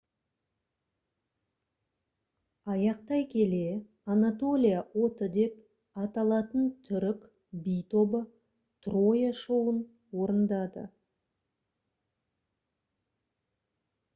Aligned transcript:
аяқтай 2.73 3.21
келе 3.33 3.67
«анатолия 4.13 4.79
оты» 5.03 5.29
деп 5.35 5.59
аталатын 6.05 6.65
түрік 6.87 7.29
би 7.67 7.77
тобы 7.93 8.23
«троя» 8.87 9.31
шоуын 9.43 9.79
орындады 10.25 10.87